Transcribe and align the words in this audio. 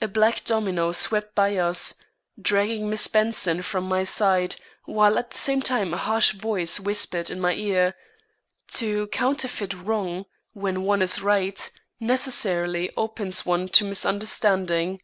A 0.00 0.06
black 0.06 0.44
domino 0.44 0.92
swept 0.92 1.34
by 1.34 1.56
us, 1.56 2.00
dragging 2.40 2.88
Miss 2.88 3.08
Benson 3.08 3.62
from 3.62 3.82
my 3.88 4.04
side, 4.04 4.54
while 4.84 5.18
at 5.18 5.32
the 5.32 5.38
same 5.38 5.60
time 5.60 5.92
a 5.92 5.96
harsh 5.96 6.30
voice 6.30 6.78
whispered 6.78 7.30
in 7.30 7.40
my 7.40 7.52
ear: 7.54 7.96
"To 8.74 9.08
counterfeit 9.08 9.74
wrong 9.74 10.26
when 10.52 10.84
one 10.84 11.02
is 11.02 11.20
right, 11.20 11.68
necessarily 11.98 12.92
opens 12.96 13.44
one 13.44 13.68
to 13.70 13.84
misunderstanding." 13.84 15.00